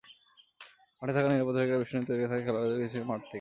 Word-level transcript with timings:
মাঠে 1.01 1.13
থাকা 1.15 1.27
নিরাপত্তারক্ষীরা 1.29 1.79
বেষ্টনী 1.81 2.03
তৈরি 2.09 2.21
করে 2.23 2.43
খেলোয়াড়দের 2.45 2.71
নিয়ে 2.71 2.83
গেছেন 2.83 3.03
মাঠ 3.03 3.19
থেকে। 3.19 3.29